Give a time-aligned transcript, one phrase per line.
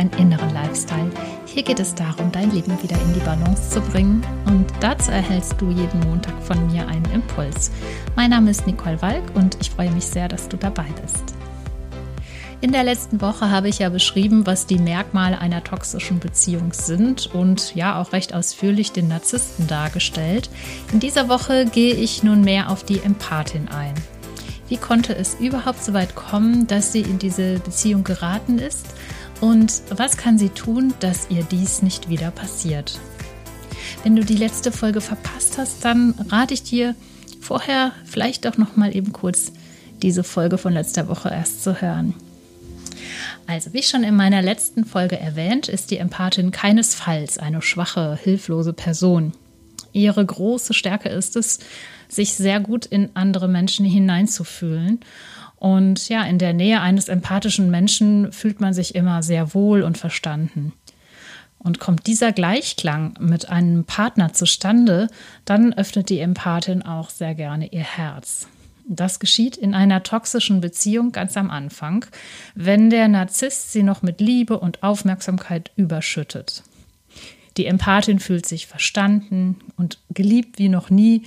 [0.00, 1.10] deinen inneren Lifestyle.
[1.44, 5.60] Hier geht es darum, dein Leben wieder in die Balance zu bringen und dazu erhältst
[5.60, 7.70] du jeden Montag von mir einen Impuls.
[8.16, 11.22] Mein Name ist Nicole Walk und ich freue mich sehr, dass du dabei bist.
[12.62, 17.34] In der letzten Woche habe ich ja beschrieben, was die Merkmale einer toxischen Beziehung sind
[17.34, 20.50] und ja auch recht ausführlich den Narzissten dargestellt.
[20.92, 23.94] In dieser Woche gehe ich nun mehr auf die Empathin ein.
[24.70, 28.86] Wie konnte es überhaupt so weit kommen, dass sie in diese Beziehung geraten ist?
[29.40, 32.98] Und was kann sie tun, dass ihr dies nicht wieder passiert?
[34.02, 36.94] Wenn du die letzte Folge verpasst hast, dann rate ich dir
[37.40, 39.52] vorher vielleicht auch noch mal eben kurz
[40.02, 42.14] diese Folge von letzter Woche erst zu hören.
[43.46, 48.72] Also, wie schon in meiner letzten Folge erwähnt, ist die Empathin keinesfalls eine schwache, hilflose
[48.72, 49.32] Person.
[49.92, 51.58] Ihre große Stärke ist es,
[52.08, 55.00] sich sehr gut in andere Menschen hineinzufühlen.
[55.60, 59.98] Und ja, in der Nähe eines empathischen Menschen fühlt man sich immer sehr wohl und
[59.98, 60.72] verstanden.
[61.58, 65.08] Und kommt dieser Gleichklang mit einem Partner zustande,
[65.44, 68.48] dann öffnet die Empathin auch sehr gerne ihr Herz.
[68.88, 72.06] Das geschieht in einer toxischen Beziehung ganz am Anfang,
[72.54, 76.62] wenn der Narzisst sie noch mit Liebe und Aufmerksamkeit überschüttet.
[77.58, 81.24] Die Empathin fühlt sich verstanden und geliebt wie noch nie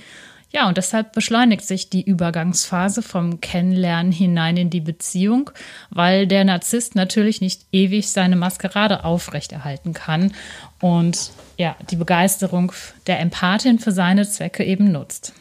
[0.54, 5.50] ja, und deshalb beschleunigt sich die Übergangsphase vom Kennenlernen hinein in die Beziehung,
[5.90, 10.32] weil der Narzisst natürlich nicht ewig seine Maskerade aufrechterhalten kann
[10.80, 12.70] und ja, die Begeisterung
[13.08, 15.32] der Empathin für seine Zwecke eben nutzt.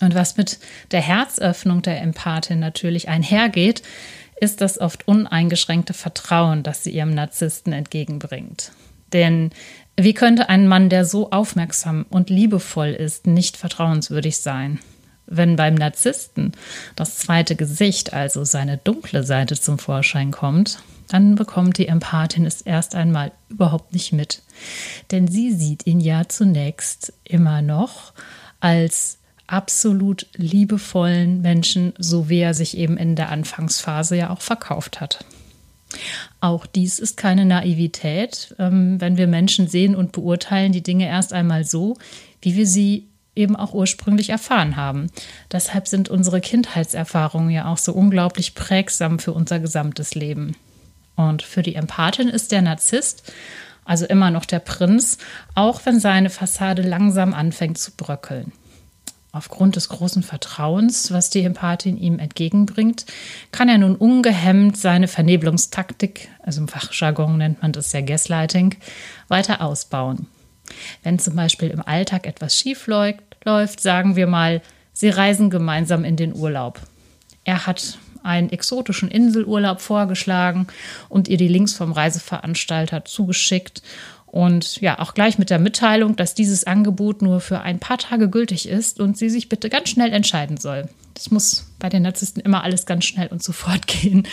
[0.00, 0.60] Und was mit
[0.92, 3.82] der Herzöffnung der Empathin natürlich einhergeht,
[4.40, 8.70] ist das oft uneingeschränkte Vertrauen, das sie ihrem Narzissten entgegenbringt.
[9.12, 9.50] Denn
[9.96, 14.78] wie könnte ein Mann, der so aufmerksam und liebevoll ist, nicht vertrauenswürdig sein?
[15.26, 16.52] Wenn beim Narzissten
[16.94, 20.78] das zweite Gesicht, also seine dunkle Seite zum Vorschein kommt,
[21.08, 24.42] dann bekommt die Empathin es erst einmal überhaupt nicht mit.
[25.10, 28.12] Denn sie sieht ihn ja zunächst immer noch
[28.60, 35.00] als absolut liebevollen Menschen, so wie er sich eben in der Anfangsphase ja auch verkauft
[35.00, 35.24] hat.
[36.40, 41.32] Auch dies ist keine Naivität, ähm, wenn wir Menschen sehen und beurteilen die Dinge erst
[41.32, 41.96] einmal so,
[42.40, 45.08] wie wir sie eben auch ursprünglich erfahren haben.
[45.52, 50.56] Deshalb sind unsere Kindheitserfahrungen ja auch so unglaublich prägsam für unser gesamtes Leben.
[51.16, 53.32] Und für die Empathin ist der Narzisst,
[53.84, 55.18] also immer noch der Prinz,
[55.54, 58.52] auch wenn seine Fassade langsam anfängt zu bröckeln.
[59.36, 63.04] Aufgrund des großen Vertrauens, was die Empathin ihm entgegenbringt,
[63.52, 68.76] kann er nun ungehemmt seine Vernebelungstaktik, also im Fachjargon nennt man das ja Gaslighting,
[69.28, 70.26] weiter ausbauen.
[71.02, 74.62] Wenn zum Beispiel im Alltag etwas schief läuft, sagen wir mal,
[74.94, 76.80] sie reisen gemeinsam in den Urlaub.
[77.44, 80.66] Er hat einen exotischen Inselurlaub vorgeschlagen
[81.10, 83.82] und ihr die Links vom Reiseveranstalter zugeschickt
[84.26, 88.28] und ja, auch gleich mit der Mitteilung, dass dieses Angebot nur für ein paar Tage
[88.28, 90.88] gültig ist und sie sich bitte ganz schnell entscheiden soll.
[91.14, 94.28] Das muss bei den Narzissten immer alles ganz schnell und sofort gehen.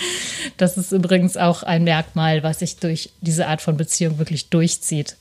[0.57, 5.15] Das ist übrigens auch ein Merkmal, was sich durch diese Art von Beziehung wirklich durchzieht.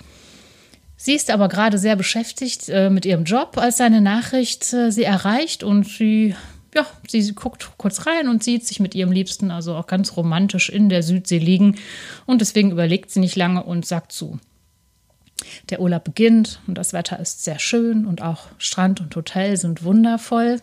[0.97, 5.05] Sie ist aber gerade sehr beschäftigt äh, mit ihrem Job, als seine Nachricht äh, sie
[5.05, 6.34] erreicht und sie,
[6.75, 10.16] ja, sie, sie guckt kurz rein und sieht sich mit ihrem Liebsten also auch ganz
[10.16, 11.77] romantisch in der Südsee liegen
[12.27, 14.38] und deswegen überlegt sie nicht lange und sagt zu.
[15.71, 19.85] Der Urlaub beginnt und das Wetter ist sehr schön und auch Strand und Hotel sind
[19.85, 20.61] wundervoll.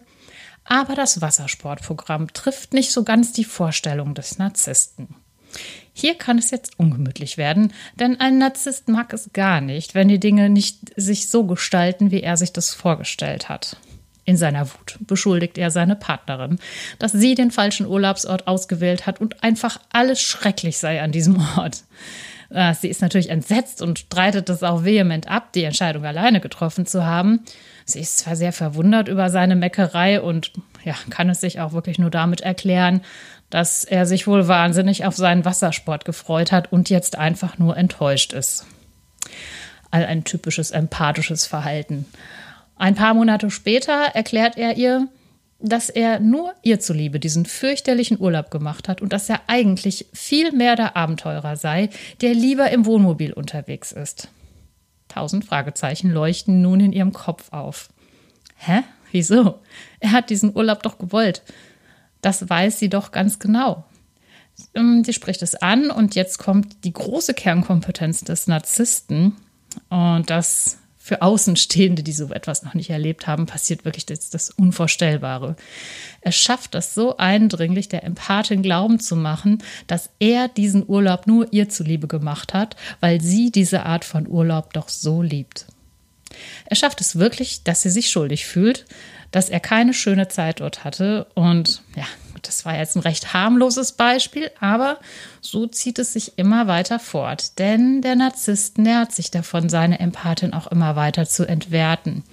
[0.63, 5.15] Aber das Wassersportprogramm trifft nicht so ganz die Vorstellung des Narzissten.
[5.93, 10.19] Hier kann es jetzt ungemütlich werden, denn ein Narzisst mag es gar nicht, wenn die
[10.19, 13.77] Dinge nicht sich so gestalten, wie er sich das vorgestellt hat.
[14.25, 16.59] In seiner Wut beschuldigt er seine Partnerin,
[16.99, 21.83] dass sie den falschen Urlaubsort ausgewählt hat und einfach alles schrecklich sei an diesem Ort.
[22.49, 26.85] Äh, sie ist natürlich entsetzt und streitet das auch vehement ab, die Entscheidung alleine getroffen
[26.85, 27.41] zu haben.
[27.85, 30.51] Sie ist zwar sehr verwundert über seine Meckerei und
[30.83, 33.01] ja, kann es sich auch wirklich nur damit erklären,
[33.49, 38.33] dass er sich wohl wahnsinnig auf seinen Wassersport gefreut hat und jetzt einfach nur enttäuscht
[38.33, 38.65] ist.
[39.91, 42.05] All ein typisches empathisches Verhalten.
[42.75, 45.07] Ein paar Monate später erklärt er ihr,
[45.59, 50.51] dass er nur ihr zuliebe diesen fürchterlichen Urlaub gemacht hat und dass er eigentlich viel
[50.51, 51.89] mehr der Abenteurer sei,
[52.21, 54.29] der lieber im Wohnmobil unterwegs ist.
[55.09, 57.89] Tausend Fragezeichen leuchten nun in ihrem Kopf auf.
[58.55, 58.83] Hä?
[59.11, 59.59] Wieso?
[59.99, 61.41] Er hat diesen Urlaub doch gewollt.
[62.21, 63.85] Das weiß sie doch ganz genau.
[64.75, 69.35] Ähm, sie spricht es an und jetzt kommt die große Kernkompetenz des Narzissten.
[69.89, 70.77] Und das
[71.09, 75.55] für Außenstehende, die so etwas noch nicht erlebt haben, passiert wirklich das, das Unvorstellbare.
[76.21, 81.51] Er schafft das so eindringlich, der Empathin glauben zu machen, dass er diesen Urlaub nur
[81.51, 85.65] ihr zuliebe gemacht hat, weil sie diese Art von Urlaub doch so liebt.
[86.65, 88.85] Er schafft es wirklich, dass sie sich schuldig fühlt,
[89.31, 92.05] dass er keine schöne Zeit dort hatte und ja,
[92.41, 94.99] das war jetzt ein recht harmloses Beispiel, aber
[95.41, 97.59] so zieht es sich immer weiter fort.
[97.59, 102.23] Denn der Narzisst nährt sich davon, seine Empathin auch immer weiter zu entwerten.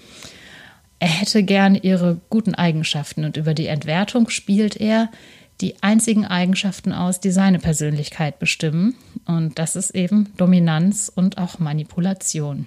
[0.98, 5.10] Er hätte gern ihre guten Eigenschaften und über die Entwertung spielt er
[5.60, 8.94] die einzigen Eigenschaften aus, die seine Persönlichkeit bestimmen.
[9.26, 12.66] Und das ist eben Dominanz und auch Manipulation.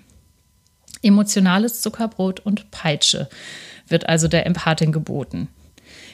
[1.01, 3.29] Emotionales Zuckerbrot und Peitsche
[3.87, 5.47] wird also der Empathin geboten.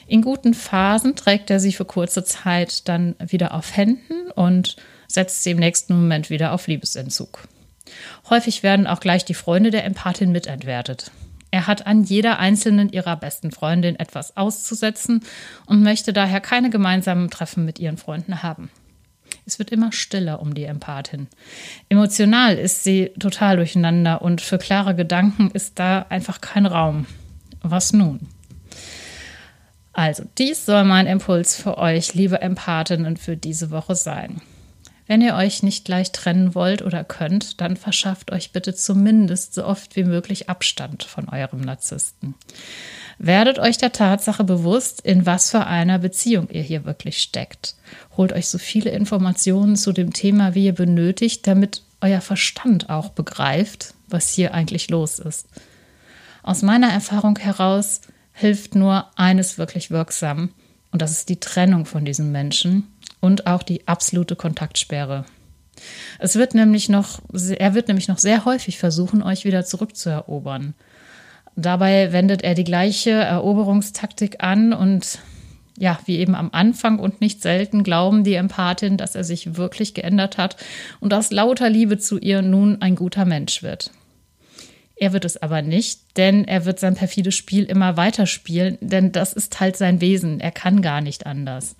[0.06, 4.76] In guten Phasen trägt er sie für kurze Zeit dann wieder auf Händen und
[5.08, 7.48] setzt sie im nächsten Moment wieder auf Liebesentzug.
[8.30, 11.10] Häufig werden auch gleich die Freunde der Empathin mitentwertet.
[11.50, 15.22] Er hat an jeder einzelnen ihrer besten Freundin etwas auszusetzen
[15.66, 18.70] und möchte daher keine gemeinsamen Treffen mit ihren Freunden haben.
[19.44, 21.28] Es wird immer stiller um die Empathin.
[21.88, 27.06] Emotional ist sie total durcheinander und für klare Gedanken ist da einfach kein Raum.
[27.62, 28.28] Was nun?
[29.96, 34.42] Also, dies soll mein Impuls für euch, liebe Empathinnen, für diese Woche sein.
[35.06, 39.64] Wenn ihr euch nicht gleich trennen wollt oder könnt, dann verschafft euch bitte zumindest so
[39.64, 42.34] oft wie möglich Abstand von eurem Narzissten.
[43.16, 47.74] Werdet euch der Tatsache bewusst, in was für einer Beziehung ihr hier wirklich steckt.
[48.18, 53.08] Holt euch so viele Informationen zu dem Thema, wie ihr benötigt, damit euer Verstand auch
[53.08, 55.46] begreift, was hier eigentlich los ist.
[56.42, 58.02] Aus meiner Erfahrung heraus
[58.36, 60.50] hilft nur eines wirklich wirksam,
[60.92, 62.86] und das ist die Trennung von diesen Menschen
[63.20, 65.24] und auch die absolute Kontaktsperre.
[66.18, 70.74] Es wird nämlich noch, er wird nämlich noch sehr häufig versuchen, euch wieder zurückzuerobern.
[71.54, 75.18] Dabei wendet er die gleiche Eroberungstaktik an und
[75.78, 79.94] ja, wie eben am Anfang und nicht selten glauben die Empathin, dass er sich wirklich
[79.94, 80.56] geändert hat
[81.00, 83.90] und aus lauter Liebe zu ihr nun ein guter Mensch wird.
[84.96, 89.12] Er wird es aber nicht, denn er wird sein perfides Spiel immer weiter spielen, denn
[89.12, 90.40] das ist halt sein Wesen.
[90.40, 91.76] Er kann gar nicht anders.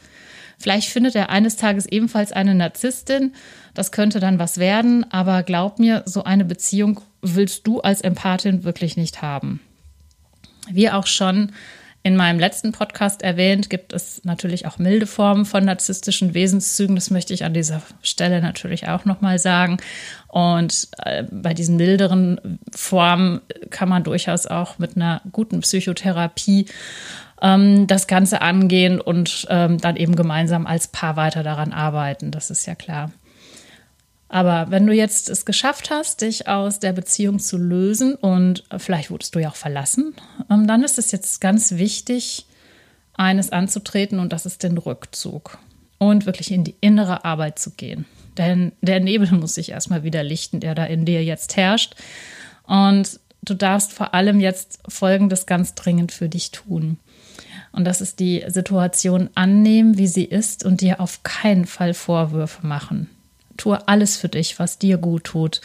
[0.59, 3.35] Vielleicht findet er eines Tages ebenfalls eine Narzisstin.
[3.75, 8.65] Das könnte dann was werden, aber glaub mir, so eine Beziehung willst du als Empathin
[8.65, 9.61] wirklich nicht haben.
[10.71, 11.53] Wie auch schon
[12.07, 16.95] in meinem letzten Podcast erwähnt, gibt es natürlich auch milde Formen von narzisstischen Wesenszügen.
[16.95, 19.79] Das möchte ich an dieser Stelle natürlich auch nochmal sagen.
[20.29, 26.67] Und äh, bei diesen milderen Formen kann man durchaus auch mit einer guten Psychotherapie
[27.43, 32.31] ähm, das Ganze angehen und ähm, dann eben gemeinsam als Paar weiter daran arbeiten.
[32.31, 33.11] Das ist ja klar.
[34.29, 39.11] Aber wenn du jetzt es geschafft hast, dich aus der Beziehung zu lösen und vielleicht
[39.11, 40.15] wurdest du ja auch verlassen,
[40.51, 42.47] ähm, dann ist es jetzt ganz wichtig,
[43.15, 45.59] eines anzutreten und das ist den Rückzug
[45.99, 48.05] und wirklich in die innere Arbeit zu gehen.
[48.37, 51.95] Denn der Nebel muss sich erstmal wieder lichten, der da in dir jetzt herrscht.
[52.65, 56.99] Und du darfst vor allem jetzt Folgendes ganz dringend für dich tun.
[57.73, 62.67] Und das ist die Situation annehmen, wie sie ist und dir auf keinen Fall Vorwürfe
[62.67, 63.09] machen.
[63.57, 65.61] Tue alles für dich, was dir gut tut.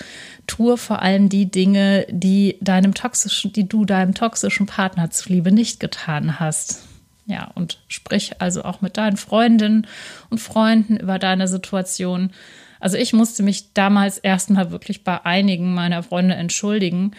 [0.47, 5.79] Tue vor allem die Dinge, die deinem toxischen, die du deinem toxischen Partner zuliebe nicht
[5.79, 6.88] getan hast.
[7.25, 9.88] Ja, und sprich also auch mit deinen Freundinnen
[10.29, 12.31] und Freunden über deine Situation.
[12.79, 17.12] Also ich musste mich damals erstmal wirklich bei einigen meiner Freunde entschuldigen.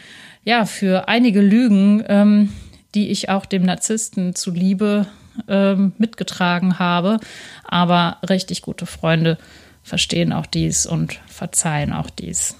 [0.44, 2.52] Ja, für einige Lügen, ähm,
[2.94, 5.06] die ich auch dem Narzissten zuliebe
[5.48, 7.20] ähm, mitgetragen habe.
[7.64, 9.38] Aber richtig gute Freunde
[9.82, 12.56] verstehen auch dies und verzeihen auch dies.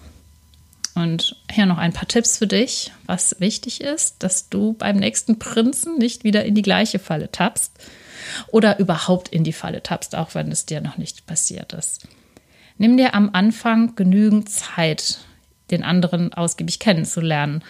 [0.94, 5.38] Und hier noch ein paar Tipps für dich, was wichtig ist, dass du beim nächsten
[5.38, 7.72] Prinzen nicht wieder in die gleiche Falle tappst
[8.48, 12.06] oder überhaupt in die Falle tappst, auch wenn es dir noch nicht passiert ist.
[12.76, 15.18] Nimm dir am Anfang genügend Zeit,
[15.70, 17.62] den anderen ausgiebig kennenzulernen.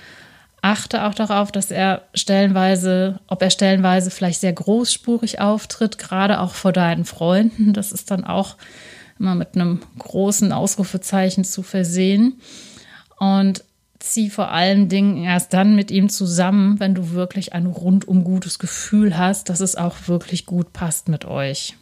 [0.61, 6.54] Achte auch darauf, dass er stellenweise, ob er stellenweise vielleicht sehr großspurig auftritt, gerade auch
[6.54, 7.73] vor deinen Freunden.
[7.73, 8.56] Das ist dann auch
[9.19, 12.40] immer mit einem großen Ausrufezeichen zu versehen.
[13.19, 13.64] Und
[14.02, 18.59] zieh vor allen Dingen erst dann mit ihm zusammen, wenn du wirklich ein rundum gutes
[18.59, 21.76] Gefühl hast, dass es auch wirklich gut passt mit euch.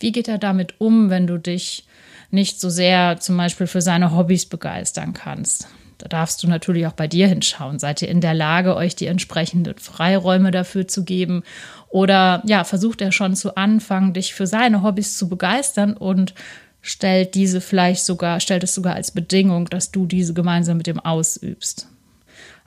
[0.00, 1.86] Wie geht er damit um, wenn du dich
[2.30, 5.68] nicht so sehr zum Beispiel für seine Hobbys begeistern kannst?
[5.98, 7.80] Da darfst du natürlich auch bei dir hinschauen.
[7.80, 11.42] Seid ihr in der Lage, euch die entsprechenden Freiräume dafür zu geben
[11.90, 16.34] oder ja, versucht er schon zu Anfang, dich für seine Hobbys zu begeistern und
[16.82, 21.00] stellt diese vielleicht sogar, stellt es sogar als Bedingung, dass du diese gemeinsam mit ihm
[21.00, 21.88] ausübst.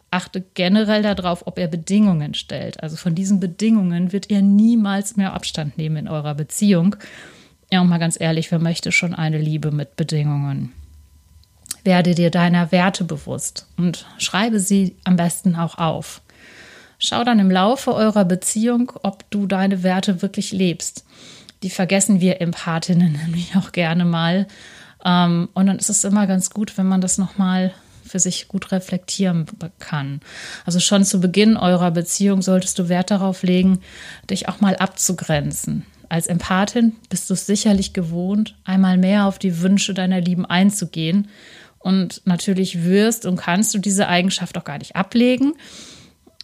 [0.10, 2.84] achte generell darauf, ob er Bedingungen stellt.
[2.84, 6.98] Also von diesen Bedingungen wird er niemals mehr Abstand nehmen in eurer Beziehung.
[7.72, 10.74] Ja, und mal ganz ehrlich, wer möchte schon eine Liebe mit Bedingungen?
[11.86, 16.22] Werde dir deiner Werte bewusst und schreibe sie am besten auch auf.
[17.04, 21.04] Schau dann im Laufe eurer Beziehung, ob du deine Werte wirklich lebst.
[21.64, 24.48] Die vergessen wir Empathinnen nämlich auch gerne mal.
[25.04, 27.74] Ähm, und dann ist es immer ganz gut, wenn man das nochmal
[28.06, 29.48] für sich gut reflektieren
[29.80, 30.22] kann.
[30.64, 33.80] Also schon zu Beginn eurer Beziehung solltest du Wert darauf legen,
[34.30, 35.86] dich auch mal abzugrenzen.
[36.08, 41.30] Als Empathin bist du es sicherlich gewohnt, einmal mehr auf die Wünsche deiner Lieben einzugehen.
[41.80, 45.54] Und natürlich wirst und kannst du diese Eigenschaft auch gar nicht ablegen.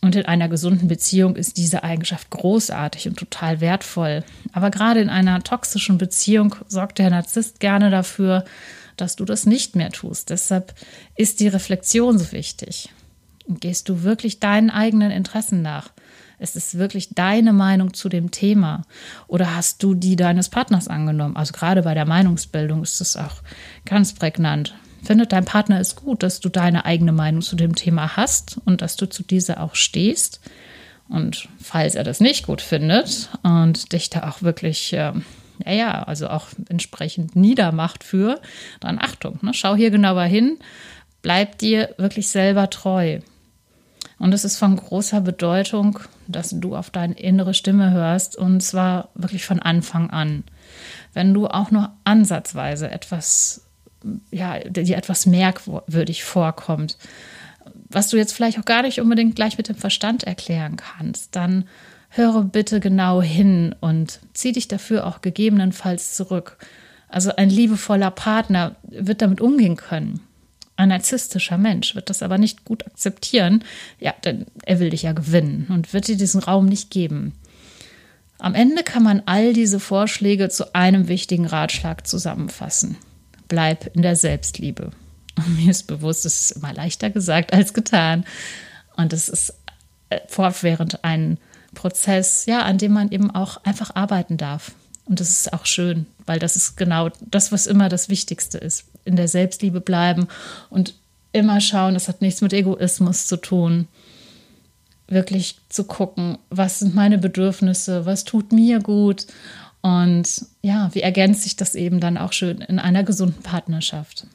[0.02, 4.24] Und in einer gesunden Beziehung ist diese Eigenschaft großartig und total wertvoll.
[4.54, 8.46] Aber gerade in einer toxischen Beziehung sorgt der Narzisst gerne dafür,
[8.96, 10.30] dass du das nicht mehr tust.
[10.30, 10.74] Deshalb
[11.16, 12.90] ist die Reflexion so wichtig.
[13.48, 15.92] Gehst du wirklich deinen eigenen Interessen nach?
[16.40, 18.84] Es ist wirklich deine Meinung zu dem Thema.
[19.28, 21.36] Oder hast du die deines Partners angenommen?
[21.36, 23.42] Also gerade bei der Meinungsbildung ist es auch
[23.86, 24.76] ganz prägnant.
[25.04, 28.82] Findet dein Partner es gut, dass du deine eigene Meinung zu dem Thema hast und
[28.82, 30.42] dass du zu dieser auch stehst?
[31.10, 35.14] Und falls er das nicht gut findet und dich da auch wirklich, äh,
[35.66, 38.42] ja, ja, also auch entsprechend niedermacht für,
[38.80, 39.54] dann Achtung, ne?
[39.54, 40.58] schau hier genauer hin,
[41.22, 43.20] bleib dir wirklich selber treu.
[44.20, 49.10] Und es ist von großer Bedeutung, dass du auf deine innere Stimme hörst und zwar
[49.14, 50.44] wirklich von Anfang an.
[51.14, 53.67] Wenn du auch nur ansatzweise etwas
[54.32, 56.98] ja, dir etwas merkwürdig vorkommt,
[57.90, 61.66] was du jetzt vielleicht auch gar nicht unbedingt gleich mit dem Verstand erklären kannst, dann
[62.10, 66.58] höre bitte genau hin und zieh dich dafür auch gegebenenfalls zurück.
[67.10, 70.22] Also ein liebevoller Partner wird damit umgehen können.
[70.76, 73.64] Ein narzisstischer Mensch wird das aber nicht gut akzeptieren.
[74.00, 77.34] Ja, denn er will dich ja gewinnen und wird dir diesen Raum nicht geben.
[78.40, 82.98] Am Ende kann man all diese Vorschläge zu einem wichtigen Ratschlag zusammenfassen
[83.48, 84.92] bleib in der Selbstliebe.
[85.36, 88.26] Und mir ist bewusst, es ist immer leichter gesagt als getan.
[88.96, 89.54] Und es ist
[90.10, 91.38] äh, fortwährend ein
[91.74, 94.72] Prozess, ja, an dem man eben auch einfach arbeiten darf.
[95.06, 98.86] Und das ist auch schön, weil das ist genau das, was immer das Wichtigste ist.
[99.06, 100.28] In der Selbstliebe bleiben
[100.70, 100.96] und
[101.32, 103.88] immer schauen, das hat nichts mit Egoismus zu tun.
[105.08, 109.28] Wirklich zu gucken, was sind meine Bedürfnisse, was tut mir gut
[109.88, 114.28] und ja, wie ergänzt sich das eben dann auch schön in einer gesunden Partnerschaft?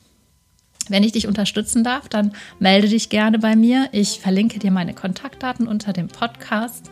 [0.89, 3.91] Wenn ich dich unterstützen darf, dann melde dich gerne bei mir.
[3.93, 6.91] Ich verlinke dir meine Kontaktdaten unter dem Podcast.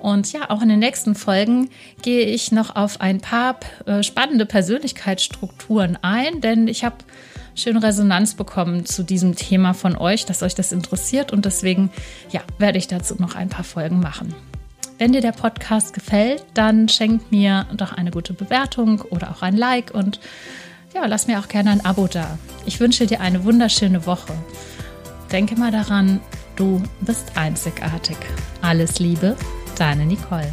[0.00, 1.68] Und ja, auch in den nächsten Folgen
[2.00, 6.96] gehe ich noch auf ein paar äh, spannende Persönlichkeitsstrukturen ein, denn ich habe
[7.54, 11.30] schöne Resonanz bekommen zu diesem Thema von euch, dass euch das interessiert.
[11.30, 11.90] Und deswegen
[12.30, 14.34] ja, werde ich dazu noch ein paar Folgen machen.
[14.98, 19.56] Wenn dir der Podcast gefällt, dann schenk mir doch eine gute Bewertung oder auch ein
[19.56, 20.18] Like und
[20.92, 22.36] ja, lass mir auch gerne ein Abo da.
[22.66, 24.32] Ich wünsche dir eine wunderschöne Woche.
[25.30, 26.20] Denke mal daran,
[26.56, 28.16] du bist einzigartig.
[28.60, 29.36] Alles Liebe,
[29.76, 30.52] deine Nicole.